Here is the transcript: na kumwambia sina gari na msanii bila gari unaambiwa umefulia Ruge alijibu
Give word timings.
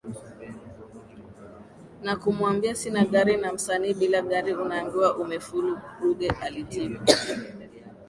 na 2.03 2.15
kumwambia 2.15 2.75
sina 2.75 3.05
gari 3.05 3.37
na 3.37 3.53
msanii 3.53 3.93
bila 3.93 4.21
gari 4.21 4.53
unaambiwa 4.53 5.17
umefulia 5.17 5.81
Ruge 6.01 6.29
alijibu 6.29 6.99